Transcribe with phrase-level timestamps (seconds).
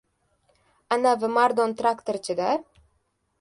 [0.95, 2.49] —Anavi Mardon traktorchi-da.